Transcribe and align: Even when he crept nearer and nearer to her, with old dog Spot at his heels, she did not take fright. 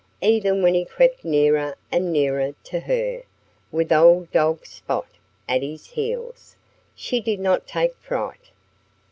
Even 0.23 0.63
when 0.63 0.73
he 0.73 0.83
crept 0.83 1.23
nearer 1.23 1.77
and 1.91 2.11
nearer 2.11 2.55
to 2.63 2.79
her, 2.79 3.21
with 3.71 3.91
old 3.91 4.31
dog 4.31 4.65
Spot 4.65 5.05
at 5.47 5.61
his 5.61 5.85
heels, 5.85 6.55
she 6.95 7.21
did 7.21 7.39
not 7.39 7.67
take 7.67 7.95
fright. 7.97 8.49